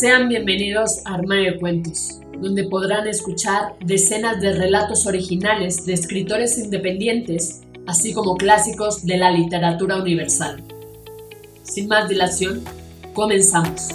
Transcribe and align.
Sean 0.00 0.30
bienvenidos 0.30 1.02
a 1.04 1.12
Armario 1.12 1.52
de 1.52 1.58
Cuentos, 1.58 2.20
donde 2.38 2.64
podrán 2.64 3.06
escuchar 3.06 3.76
decenas 3.84 4.40
de 4.40 4.54
relatos 4.54 5.06
originales 5.06 5.84
de 5.84 5.92
escritores 5.92 6.56
independientes, 6.56 7.60
así 7.86 8.14
como 8.14 8.38
clásicos 8.38 9.04
de 9.04 9.18
la 9.18 9.30
literatura 9.30 9.98
universal. 9.98 10.64
Sin 11.64 11.88
más 11.88 12.08
dilación, 12.08 12.64
comenzamos. 13.12 13.90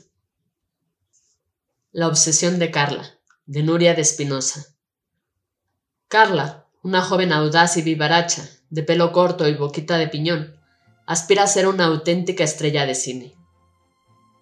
La 1.91 2.07
obsesión 2.07 2.61
de 2.61 2.71
Carla, 2.71 3.19
de 3.45 3.65
Nuria 3.65 3.95
de 3.95 4.03
Espinosa. 4.03 4.77
Carla, 6.07 6.68
una 6.83 7.03
joven 7.03 7.33
audaz 7.33 7.77
y 7.77 7.83
vivaracha, 7.83 8.49
de 8.71 8.83
pelo 8.83 9.13
corto 9.13 9.49
y 9.49 9.55
boquita 9.55 9.99
de 9.99 10.09
piñón, 10.09 10.57
aspira 11.07 11.43
a 11.43 11.47
ser 11.47 11.67
una 11.67 11.87
auténtica 11.87 12.45
estrella 12.45 12.87
de 12.87 12.95
cine. 12.95 13.35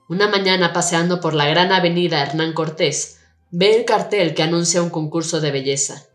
Una 0.09 0.29
mañana 0.29 0.73
paseando 0.73 1.21
por 1.21 1.35
la 1.35 1.47
gran 1.47 1.73
avenida 1.73 2.23
Hernán 2.23 2.53
Cortés, 2.53 3.21
ve 3.51 3.75
el 3.75 3.85
cartel 3.85 4.35
que 4.35 4.43
anuncia 4.43 4.83
un 4.83 4.91
concurso 4.91 5.41
de 5.41 5.51
belleza. 5.51 6.07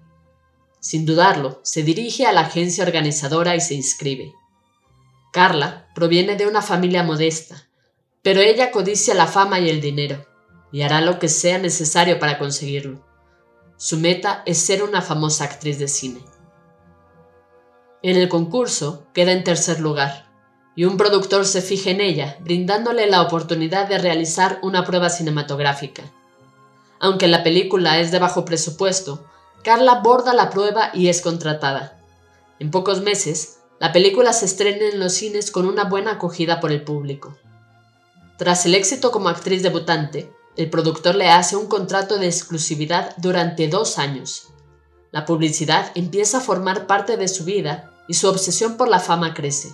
Sin 0.80 1.05
dudarlo, 1.05 1.59
se 1.64 1.83
dirige 1.83 2.25
a 2.25 2.31
la 2.31 2.42
agencia 2.42 2.83
organizadora 2.83 3.55
y 3.55 3.61
se 3.61 3.73
inscribe. 3.73 4.33
Carla 5.31 5.88
proviene 5.95 6.36
de 6.36 6.47
una 6.47 6.61
familia 6.61 7.03
modesta, 7.03 7.67
pero 8.22 8.42
ella 8.42 8.72
codicia 8.72 9.14
la 9.14 9.27
fama 9.27 9.59
y 9.59 9.69
el 9.69 9.81
dinero, 9.81 10.25
y 10.72 10.81
hará 10.83 11.02
lo 11.02 11.19
que 11.19 11.30
sea 11.30 11.58
necesario 11.58 12.19
para 12.19 12.38
conseguirlo. 12.38 13.11
Su 13.83 13.97
meta 13.97 14.43
es 14.45 14.59
ser 14.59 14.83
una 14.83 15.01
famosa 15.01 15.43
actriz 15.43 15.79
de 15.79 15.87
cine. 15.87 16.21
En 18.03 18.15
el 18.15 18.29
concurso 18.29 19.07
queda 19.11 19.31
en 19.31 19.43
tercer 19.43 19.79
lugar, 19.79 20.27
y 20.75 20.85
un 20.85 20.97
productor 20.97 21.47
se 21.47 21.63
fija 21.63 21.89
en 21.89 21.99
ella, 21.99 22.37
brindándole 22.41 23.07
la 23.07 23.23
oportunidad 23.23 23.89
de 23.89 23.97
realizar 23.97 24.59
una 24.61 24.85
prueba 24.85 25.09
cinematográfica. 25.09 26.03
Aunque 26.99 27.27
la 27.27 27.41
película 27.41 27.97
es 27.97 28.11
de 28.11 28.19
bajo 28.19 28.45
presupuesto, 28.45 29.25
Carla 29.63 30.02
borda 30.02 30.35
la 30.35 30.52
prueba 30.52 30.91
y 30.93 31.07
es 31.07 31.21
contratada. 31.21 31.99
En 32.59 32.69
pocos 32.69 33.02
meses, 33.02 33.61
la 33.79 33.91
película 33.91 34.31
se 34.33 34.45
estrena 34.45 34.89
en 34.89 34.99
los 34.99 35.13
cines 35.13 35.49
con 35.49 35.65
una 35.65 35.85
buena 35.85 36.11
acogida 36.11 36.59
por 36.59 36.71
el 36.71 36.83
público. 36.83 37.35
Tras 38.37 38.63
el 38.67 38.75
éxito 38.75 39.09
como 39.11 39.29
actriz 39.29 39.63
debutante, 39.63 40.31
el 40.57 40.69
productor 40.69 41.16
le 41.16 41.30
hace 41.30 41.55
un 41.55 41.67
contrato 41.67 42.17
de 42.17 42.27
exclusividad 42.27 43.16
durante 43.17 43.67
dos 43.67 43.97
años. 43.97 44.47
La 45.11 45.25
publicidad 45.25 45.91
empieza 45.95 46.38
a 46.38 46.41
formar 46.41 46.88
parte 46.88 47.17
de 47.17 47.27
su 47.27 47.45
vida 47.45 47.93
y 48.08 48.13
su 48.16 48.27
obsesión 48.27 48.77
por 48.77 48.88
la 48.88 48.99
fama 48.99 49.33
crece. 49.33 49.73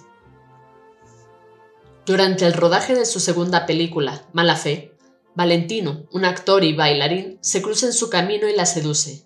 Durante 2.05 2.45
el 2.45 2.53
rodaje 2.53 2.95
de 2.95 3.05
su 3.05 3.19
segunda 3.19 3.65
película, 3.65 4.23
Mala 4.33 4.55
Fe, 4.55 4.95
Valentino, 5.35 6.07
un 6.11 6.25
actor 6.25 6.63
y 6.63 6.73
bailarín, 6.73 7.37
se 7.41 7.61
cruza 7.61 7.87
en 7.87 7.93
su 7.93 8.09
camino 8.09 8.47
y 8.47 8.55
la 8.55 8.65
seduce. 8.65 9.25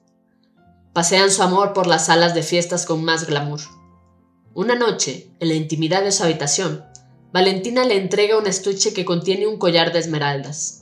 Pasean 0.94 1.32
su 1.32 1.44
amor 1.44 1.74
por 1.74 1.88
las 1.88 2.08
salas 2.08 2.34
de 2.34 2.44
fiestas 2.44 2.86
con 2.86 3.04
más 3.04 3.28
glamour. 3.28 3.62
Una 4.54 4.76
noche, 4.76 5.32
en 5.40 5.48
la 5.48 5.54
intimidad 5.54 6.04
de 6.04 6.12
su 6.12 6.24
habitación, 6.24 6.84
Valentina 7.32 7.86
le 7.86 7.96
entrega 7.96 8.38
un 8.38 8.48
estuche 8.48 8.94
que 8.94 9.06
contiene 9.06 9.48
un 9.48 9.58
collar 9.58 9.94
de 9.94 10.00
esmeraldas. 10.00 10.81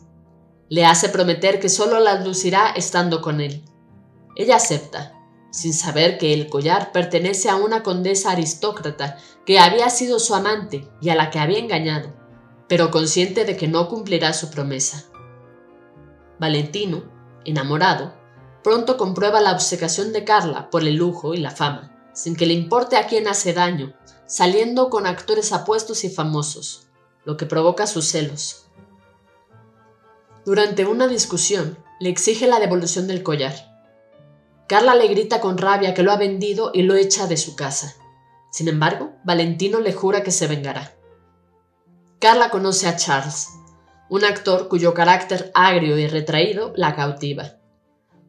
Le 0.69 0.85
hace 0.85 1.09
prometer 1.09 1.59
que 1.59 1.69
solo 1.69 1.99
las 1.99 2.25
lucirá 2.25 2.69
estando 2.71 3.21
con 3.21 3.41
él. 3.41 3.63
Ella 4.35 4.57
acepta, 4.57 5.13
sin 5.51 5.73
saber 5.73 6.17
que 6.17 6.33
el 6.33 6.47
collar 6.47 6.91
pertenece 6.91 7.49
a 7.49 7.55
una 7.55 7.81
condesa 7.81 8.31
aristócrata 8.31 9.17
que 9.45 9.59
había 9.59 9.89
sido 9.89 10.19
su 10.19 10.35
amante 10.35 10.87
y 11.01 11.09
a 11.09 11.15
la 11.15 11.31
que 11.31 11.39
había 11.39 11.57
engañado, 11.57 12.13
pero 12.67 12.91
consciente 12.91 13.45
de 13.45 13.57
que 13.57 13.67
no 13.67 13.89
cumplirá 13.89 14.31
su 14.33 14.51
promesa. 14.51 15.05
Valentino, 16.39 17.03
enamorado, 17.45 18.13
pronto 18.63 18.95
comprueba 18.95 19.41
la 19.41 19.53
obsecación 19.53 20.13
de 20.13 20.23
Carla 20.23 20.69
por 20.69 20.83
el 20.83 20.95
lujo 20.95 21.33
y 21.33 21.37
la 21.37 21.51
fama, 21.51 22.11
sin 22.13 22.35
que 22.35 22.45
le 22.45 22.53
importe 22.53 22.95
a 22.95 23.07
quién 23.07 23.27
hace 23.27 23.53
daño, 23.53 23.93
saliendo 24.27 24.91
con 24.91 25.07
actores 25.07 25.51
apuestos 25.51 26.03
y 26.03 26.09
famosos, 26.09 26.87
lo 27.25 27.37
que 27.37 27.47
provoca 27.47 27.87
sus 27.87 28.05
celos. 28.05 28.68
Durante 30.49 30.87
una 30.87 31.07
discusión, 31.07 31.77
le 31.99 32.09
exige 32.09 32.47
la 32.47 32.59
devolución 32.59 33.05
del 33.05 33.21
collar, 33.21 33.53
Carla 34.65 34.95
le 34.95 35.07
grita 35.07 35.41
con 35.41 35.59
rabia 35.59 35.93
que 35.93 36.01
lo 36.01 36.11
ha 36.11 36.17
vendido 36.17 36.71
y 36.73 36.81
lo 36.81 36.95
echa 36.95 37.27
de 37.27 37.37
su 37.37 37.55
casa. 37.55 37.93
Sin 38.49 38.67
embargo, 38.67 39.11
Valentino 39.23 39.79
le 39.79 39.93
jura 39.93 40.23
que 40.23 40.31
se 40.31 40.47
vengará. 40.47 40.95
Carla 42.17 42.49
conoce 42.49 42.87
a 42.87 42.95
Charles, 42.95 43.49
un 44.09 44.25
actor 44.25 44.69
cuyo 44.69 44.95
carácter 44.95 45.51
agrio 45.53 45.99
y 45.99 46.07
retraído 46.07 46.73
la 46.75 46.95
cautiva. 46.95 47.59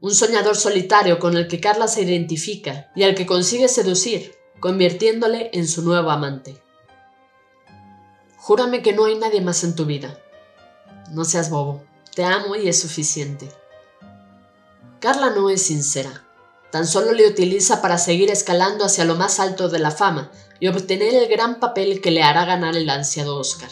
Un 0.02 0.14
soñador 0.14 0.56
solitario 0.56 1.18
con 1.20 1.38
el 1.38 1.48
que 1.48 1.58
Carla 1.58 1.88
se 1.88 2.02
identifica 2.02 2.92
y 2.94 3.04
al 3.04 3.14
que 3.14 3.24
consigue 3.24 3.68
seducir, 3.68 4.34
convirtiéndole 4.60 5.48
en 5.54 5.66
su 5.66 5.80
nuevo 5.80 6.10
amante. 6.10 6.60
Júrame 8.36 8.82
que 8.82 8.92
no 8.92 9.06
hay 9.06 9.14
nadie 9.14 9.40
más 9.40 9.64
en 9.64 9.74
tu 9.74 9.86
vida. 9.86 10.18
No 11.12 11.24
seas 11.24 11.48
bobo, 11.48 11.82
te 12.14 12.24
amo 12.24 12.56
y 12.56 12.68
es 12.68 12.80
suficiente. 12.80 13.48
Carla 15.00 15.30
no 15.30 15.48
es 15.50 15.62
sincera. 15.62 16.26
Tan 16.70 16.86
solo 16.86 17.12
le 17.12 17.26
utiliza 17.26 17.82
para 17.82 17.98
seguir 17.98 18.30
escalando 18.30 18.84
hacia 18.84 19.04
lo 19.04 19.16
más 19.16 19.40
alto 19.40 19.68
de 19.68 19.78
la 19.78 19.90
fama 19.90 20.30
y 20.60 20.68
obtener 20.68 21.14
el 21.14 21.28
gran 21.28 21.58
papel 21.58 22.00
que 22.00 22.10
le 22.10 22.22
hará 22.22 22.44
ganar 22.44 22.76
el 22.76 22.88
ansiado 22.90 23.36
Oscar. 23.36 23.70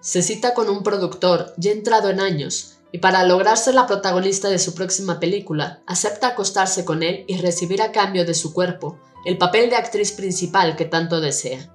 Se 0.00 0.22
cita 0.22 0.54
con 0.54 0.68
un 0.68 0.82
productor 0.82 1.54
ya 1.56 1.72
entrado 1.72 2.10
en 2.10 2.20
años 2.20 2.78
y 2.92 2.98
para 2.98 3.24
lograr 3.24 3.56
ser 3.56 3.74
la 3.74 3.86
protagonista 3.86 4.50
de 4.50 4.58
su 4.58 4.74
próxima 4.74 5.18
película, 5.18 5.82
acepta 5.86 6.28
acostarse 6.28 6.84
con 6.84 7.02
él 7.02 7.24
y 7.26 7.38
recibir 7.38 7.80
a 7.80 7.90
cambio 7.90 8.26
de 8.26 8.34
su 8.34 8.52
cuerpo 8.52 8.98
el 9.24 9.38
papel 9.38 9.70
de 9.70 9.76
actriz 9.76 10.12
principal 10.12 10.76
que 10.76 10.84
tanto 10.84 11.20
desea. 11.20 11.74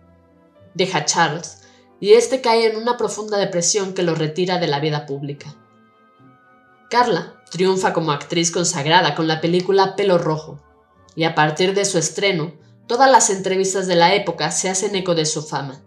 Deja 0.76 1.00
a 1.00 1.06
Charles 1.06 1.64
y 2.00 2.14
este 2.14 2.42
cae 2.42 2.68
en 2.68 2.78
una 2.78 2.98
profunda 2.98 3.38
depresión 3.38 3.94
que 3.94 4.04
lo 4.04 4.16
retira 4.16 4.60
de 4.60 4.68
la 4.68 4.80
vida 4.80 5.06
pública. 5.06 5.56
Carla, 6.90 7.34
Triunfa 7.50 7.94
como 7.94 8.12
actriz 8.12 8.52
consagrada 8.52 9.16
con 9.16 9.28
la 9.28 9.40
película 9.40 9.96
Pelo 9.96 10.18
Rojo, 10.18 10.60
y 11.16 11.24
a 11.24 11.34
partir 11.34 11.74
de 11.74 11.86
su 11.86 11.98
estreno, 11.98 12.54
todas 12.88 13.10
las 13.10 13.30
entrevistas 13.30 13.88
de 13.88 13.96
la 13.96 14.14
época 14.16 14.52
se 14.52 14.70
hacen 14.70 14.96
eco 14.96 15.16
de 15.16 15.26
su 15.26 15.42
fama. 15.42 15.82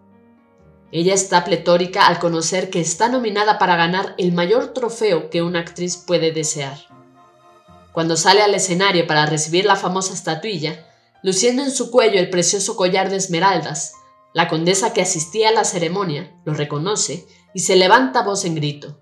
Ella 0.90 1.14
está 1.14 1.44
pletórica 1.44 2.06
al 2.06 2.18
conocer 2.18 2.70
que 2.70 2.80
está 2.80 3.08
nominada 3.08 3.58
para 3.58 3.76
ganar 3.76 4.14
el 4.18 4.32
mayor 4.32 4.72
trofeo 4.72 5.30
que 5.30 5.42
una 5.42 5.60
actriz 5.60 5.96
puede 5.96 6.32
desear. 6.32 6.78
Cuando 7.92 8.16
sale 8.16 8.42
al 8.42 8.54
escenario 8.54 9.06
para 9.06 9.26
recibir 9.26 9.66
la 9.66 9.76
famosa 9.76 10.14
estatuilla, 10.14 10.86
luciendo 11.22 11.62
en 11.62 11.70
su 11.70 11.90
cuello 11.90 12.18
el 12.18 12.30
precioso 12.30 12.74
collar 12.74 13.10
de 13.10 13.16
esmeraldas, 13.16 13.94
la 14.32 14.48
condesa 14.48 14.92
que 14.92 15.02
asistía 15.02 15.48
a 15.48 15.52
la 15.52 15.64
ceremonia 15.64 16.40
lo 16.44 16.54
reconoce 16.54 17.26
y 17.52 17.60
se 17.60 17.76
levanta 17.76 18.22
voz 18.22 18.44
en 18.44 18.54
grito. 18.54 19.00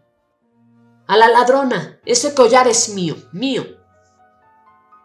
A 1.07 1.17
la 1.17 1.29
ladrona. 1.29 2.01
Ese 2.05 2.35
collar 2.35 2.69
es 2.69 2.91
mío, 2.91 3.17
mío. 3.33 3.65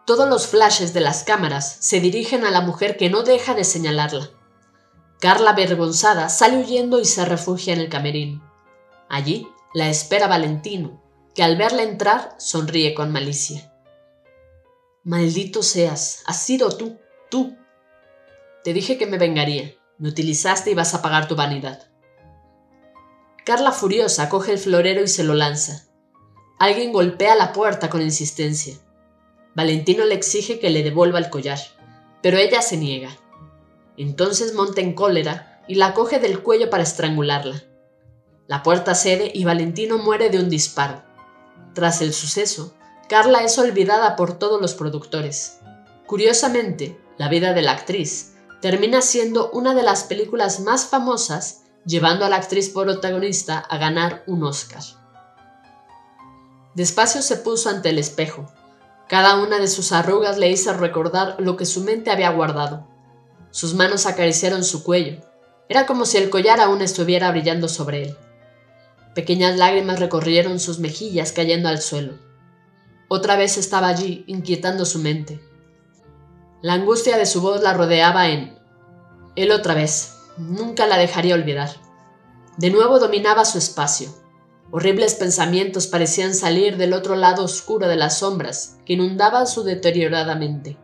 Todos 0.06 0.28
los 0.28 0.46
flashes 0.46 0.92
de 0.92 1.00
las 1.00 1.24
cámaras 1.24 1.78
se 1.80 2.00
dirigen 2.00 2.44
a 2.44 2.50
la 2.50 2.60
mujer 2.60 2.96
que 2.96 3.08
no 3.08 3.22
deja 3.22 3.54
de 3.54 3.64
señalarla. 3.64 4.30
Carla, 5.18 5.50
avergonzada, 5.50 6.28
sale 6.28 6.58
huyendo 6.58 7.00
y 7.00 7.06
se 7.06 7.24
refugia 7.24 7.72
en 7.72 7.80
el 7.80 7.88
camerín. 7.88 8.42
Allí 9.08 9.46
la 9.72 9.88
espera 9.88 10.28
Valentino, 10.28 11.02
que 11.34 11.42
al 11.42 11.56
verla 11.56 11.82
entrar 11.82 12.34
sonríe 12.38 12.94
con 12.94 13.10
malicia. 13.10 13.72
Maldito 15.02 15.62
seas, 15.62 16.22
has 16.26 16.42
sido 16.42 16.76
tú, 16.76 16.98
tú. 17.30 17.56
Te 18.62 18.72
dije 18.72 18.98
que 18.98 19.06
me 19.06 19.18
vengaría, 19.18 19.74
me 19.98 20.08
utilizaste 20.08 20.70
y 20.70 20.74
vas 20.74 20.94
a 20.94 21.02
pagar 21.02 21.28
tu 21.28 21.36
vanidad. 21.36 21.88
Carla 23.44 23.72
furiosa 23.72 24.28
coge 24.28 24.52
el 24.52 24.58
florero 24.58 25.02
y 25.02 25.08
se 25.08 25.22
lo 25.22 25.34
lanza. 25.34 25.86
Alguien 26.58 26.92
golpea 26.92 27.36
la 27.36 27.52
puerta 27.52 27.90
con 27.90 28.00
insistencia. 28.02 28.76
Valentino 29.54 30.04
le 30.04 30.14
exige 30.14 30.58
que 30.58 30.70
le 30.70 30.82
devuelva 30.82 31.18
el 31.18 31.30
collar, 31.30 31.58
pero 32.22 32.38
ella 32.38 32.62
se 32.62 32.76
niega. 32.76 33.10
Entonces 33.96 34.54
monta 34.54 34.80
en 34.80 34.94
cólera 34.94 35.62
y 35.68 35.76
la 35.76 35.94
coge 35.94 36.18
del 36.18 36.42
cuello 36.42 36.70
para 36.70 36.82
estrangularla. 36.82 37.62
La 38.46 38.62
puerta 38.62 38.94
cede 38.94 39.30
y 39.32 39.44
Valentino 39.44 39.98
muere 39.98 40.30
de 40.30 40.38
un 40.38 40.50
disparo. 40.50 41.02
Tras 41.74 42.02
el 42.02 42.12
suceso, 42.12 42.74
Carla 43.08 43.42
es 43.42 43.58
olvidada 43.58 44.16
por 44.16 44.38
todos 44.38 44.60
los 44.60 44.74
productores. 44.74 45.60
Curiosamente, 46.06 46.98
la 47.16 47.28
vida 47.28 47.52
de 47.52 47.62
la 47.62 47.72
actriz 47.72 48.33
termina 48.64 49.02
siendo 49.02 49.50
una 49.50 49.74
de 49.74 49.82
las 49.82 50.04
películas 50.04 50.60
más 50.60 50.86
famosas, 50.86 51.64
llevando 51.84 52.24
a 52.24 52.30
la 52.30 52.36
actriz 52.36 52.70
protagonista 52.70 53.58
a 53.58 53.76
ganar 53.76 54.24
un 54.26 54.42
Oscar. 54.42 54.82
Despacio 56.74 57.20
se 57.20 57.36
puso 57.36 57.68
ante 57.68 57.90
el 57.90 57.98
espejo. 57.98 58.50
Cada 59.06 59.36
una 59.36 59.58
de 59.58 59.68
sus 59.68 59.92
arrugas 59.92 60.38
le 60.38 60.48
hizo 60.50 60.72
recordar 60.72 61.36
lo 61.40 61.58
que 61.58 61.66
su 61.66 61.82
mente 61.82 62.10
había 62.10 62.30
guardado. 62.30 62.88
Sus 63.50 63.74
manos 63.74 64.06
acariciaron 64.06 64.64
su 64.64 64.82
cuello. 64.82 65.20
Era 65.68 65.84
como 65.84 66.06
si 66.06 66.16
el 66.16 66.30
collar 66.30 66.58
aún 66.58 66.80
estuviera 66.80 67.30
brillando 67.32 67.68
sobre 67.68 68.04
él. 68.04 68.16
Pequeñas 69.14 69.58
lágrimas 69.58 70.00
recorrieron 70.00 70.58
sus 70.58 70.78
mejillas 70.78 71.32
cayendo 71.32 71.68
al 71.68 71.82
suelo. 71.82 72.14
Otra 73.08 73.36
vez 73.36 73.58
estaba 73.58 73.88
allí, 73.88 74.24
inquietando 74.26 74.86
su 74.86 75.00
mente. 75.00 75.38
La 76.64 76.72
angustia 76.72 77.18
de 77.18 77.26
su 77.26 77.42
voz 77.42 77.60
la 77.60 77.74
rodeaba 77.74 78.30
en... 78.30 78.58
Él 79.36 79.52
otra 79.52 79.74
vez. 79.74 80.16
Nunca 80.38 80.86
la 80.86 80.96
dejaría 80.96 81.34
olvidar. 81.34 81.68
De 82.56 82.70
nuevo 82.70 82.98
dominaba 82.98 83.44
su 83.44 83.58
espacio. 83.58 84.08
Horribles 84.70 85.14
pensamientos 85.14 85.86
parecían 85.86 86.34
salir 86.34 86.78
del 86.78 86.94
otro 86.94 87.16
lado 87.16 87.44
oscuro 87.44 87.86
de 87.86 87.96
las 87.96 88.20
sombras 88.20 88.78
que 88.86 88.94
inundaban 88.94 89.46
su 89.46 89.62
deteriorada 89.62 90.36
mente. 90.36 90.78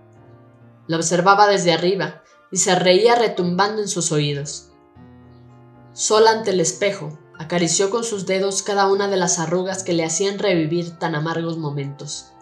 La 0.87 0.99
observaba 0.99 1.47
desde 1.47 1.73
arriba 1.73 2.25
y 2.53 2.59
se 2.59 2.75
reía 2.75 3.15
retumbando 3.15 3.81
en 3.81 3.89
sus 3.89 4.13
oídos. 4.13 4.73
Sola 5.95 6.33
ante 6.33 6.51
el 6.51 6.61
espejo, 6.61 7.19
acarició 7.39 7.89
con 7.89 8.05
sus 8.05 8.27
dedos 8.27 8.63
cada 8.63 8.87
una 8.87 9.09
de 9.09 9.17
las 9.17 9.39
arrugas 9.39 9.83
que 9.83 9.95
le 9.95 10.05
hacían 10.05 10.41
revivir 10.41 10.99
tan 10.99 11.15
amargos 11.15 11.57
momentos. 11.57 12.33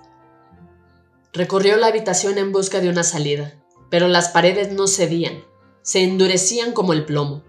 Recorrió 1.38 1.76
la 1.76 1.87
habitación 1.87 2.37
en 2.37 2.50
busca 2.50 2.81
de 2.81 2.88
una 2.88 3.05
salida, 3.05 3.62
pero 3.90 4.08
las 4.08 4.31
paredes 4.31 4.73
no 4.73 4.88
cedían, 4.88 5.44
se 5.82 6.02
endurecían 6.02 6.73
como 6.73 6.93
el 6.93 7.05
plomo. 7.05 7.44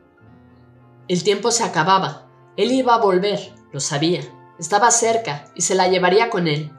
El 1.08 1.24
tiempo 1.24 1.50
se 1.50 1.64
acababa, 1.64 2.30
él 2.56 2.72
iba 2.72 2.94
a 2.94 3.00
volver, 3.00 3.52
lo 3.74 3.80
sabía, 3.80 4.22
estaba 4.60 4.92
cerca 4.92 5.52
y 5.56 5.64
se 5.64 5.74
la 5.74 5.88
llevaría 5.88 6.30
con 6.30 6.48
él. 6.48 6.72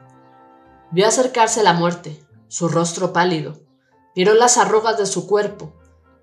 Vio 0.91 1.05
acercarse 1.05 1.63
la 1.63 1.73
muerte, 1.73 2.25
su 2.47 2.69
rostro 2.69 3.11
pálido, 3.11 3.59
miró 4.15 4.33
las 4.33 4.57
arrugas 4.57 4.97
de 4.97 5.05
su 5.05 5.27
cuerpo. 5.27 5.73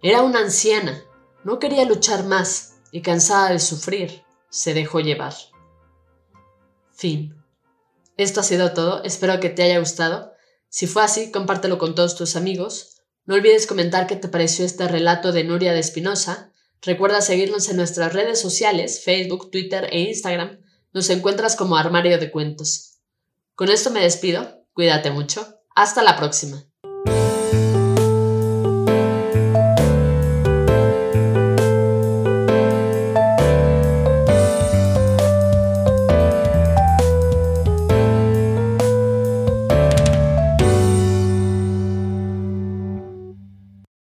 Era 0.03 0.23
una 0.23 0.39
anciana, 0.41 1.03
no 1.45 1.59
quería 1.59 1.85
luchar 1.85 2.25
más 2.25 2.79
y 2.93 3.03
cansada 3.03 3.51
de 3.51 3.59
sufrir, 3.59 4.23
se 4.49 4.73
dejó 4.73 5.01
llevar. 5.01 5.35
Fin. 6.93 7.45
Esto 8.17 8.41
ha 8.41 8.43
sido 8.43 8.73
todo, 8.73 9.05
espero 9.05 9.39
que 9.39 9.51
te 9.51 9.65
haya 9.65 9.81
gustado. 9.81 10.38
Si 10.69 10.87
fue 10.87 11.03
así, 11.03 11.31
compártelo 11.31 11.79
con 11.79 11.95
todos 11.95 12.17
tus 12.17 12.37
amigos. 12.37 13.03
No 13.25 13.35
olvides 13.35 13.67
comentar 13.67 14.07
qué 14.07 14.17
te 14.17 14.29
pareció 14.29 14.65
este 14.65 14.89
relato 14.89 15.33
de 15.33 15.45
Nuria 15.45 15.73
de 15.73 15.81
Espinosa. 15.81 16.53
Recuerda 16.83 17.21
seguirnos 17.21 17.69
en 17.69 17.77
nuestras 17.77 18.13
redes 18.13 18.41
sociales, 18.41 19.03
Facebook, 19.05 19.51
Twitter 19.51 19.89
e 19.91 20.01
Instagram. 20.01 20.61
Nos 20.93 21.11
encuentras 21.11 21.57
como 21.57 21.77
Armario 21.77 22.19
de 22.19 22.31
Cuentos. 22.31 22.99
Con 23.55 23.69
esto 23.69 23.91
me 23.91 24.01
despido. 24.01 24.65
Cuídate 24.73 25.11
mucho. 25.11 25.61
Hasta 25.75 26.03
la 26.03 26.17
próxima. 26.17 26.68